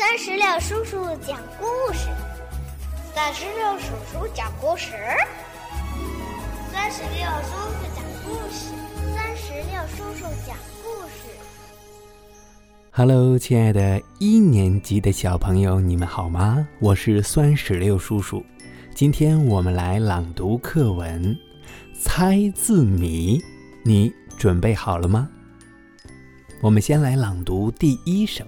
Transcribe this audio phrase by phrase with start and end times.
[0.00, 0.96] 三十六叔叔
[1.26, 2.08] 讲故事，
[3.14, 4.92] 三十六叔叔讲故事，
[6.72, 8.72] 三十六叔叔讲故事，
[9.14, 11.28] 三十六叔叔讲故事。
[12.90, 16.66] Hello，亲爱的一年级的小朋友，你们好吗？
[16.80, 18.42] 我是酸石榴叔叔。
[18.94, 21.22] 今天我们来朗读课文
[22.02, 23.38] 《猜字谜》，
[23.84, 25.28] 你准备好了吗？
[26.62, 28.46] 我们先来朗读第一首。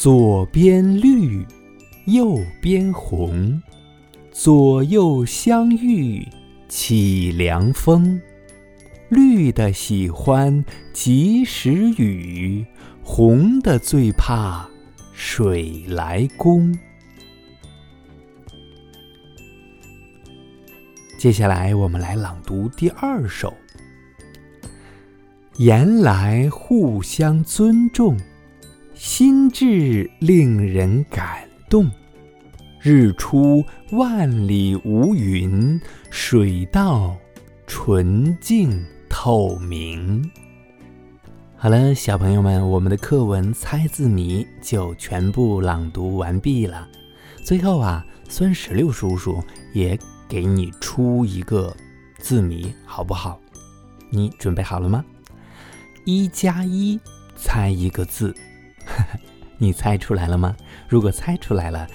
[0.00, 1.44] 左边绿，
[2.06, 3.62] 右边红，
[4.32, 6.26] 左右相遇
[6.70, 8.18] 起凉风。
[9.10, 12.64] 绿的喜欢及时雨，
[13.02, 14.66] 红的最怕
[15.12, 16.74] 水来攻。
[21.18, 23.52] 接下来，我们来朗读第二首。
[25.58, 28.16] 言来互相尊重。
[29.02, 31.90] 心智令人感动，
[32.82, 37.16] 日出万里无云，水到
[37.66, 40.30] 纯净透明。
[41.56, 46.86] 好了，小朋友们，我们的课文猜字谜就全部朗读完毕了。
[47.42, 49.42] 最后啊，酸石榴叔叔
[49.72, 49.98] 也
[50.28, 51.74] 给你出一个
[52.18, 53.40] 字谜，好不好？
[54.10, 55.02] 你准备好了吗？
[56.04, 57.00] 一加一，
[57.34, 58.36] 猜一个字。
[59.58, 60.56] 你猜出来了吗？
[60.88, 61.86] 如果猜出来了，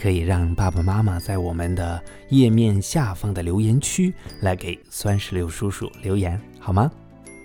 [0.00, 6.90] 可以让爸爸妈妈在我们的页面下方的留言区来给酸石榴叔叔留言，好吗？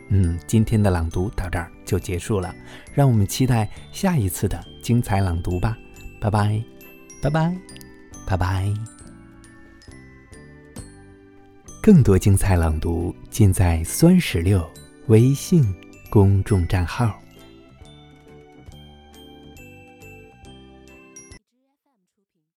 [0.10, 2.54] 嗯，今天的朗读到这儿就结束了，
[2.94, 5.76] 让我们期待下一次的精彩朗读吧！
[6.22, 6.64] 拜拜，
[7.22, 7.56] 拜拜，
[8.28, 8.74] 拜拜！
[11.82, 14.64] 更多精彩朗读尽在酸石榴
[15.08, 15.66] 微信
[16.10, 17.20] 公众账号。